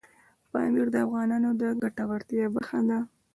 پامیر 0.51 0.87
د 0.91 0.95
افغانانو 1.05 1.49
د 1.61 1.63
ګټورتیا 1.83 2.45
برخه 2.55 2.79
ده. 2.89 2.99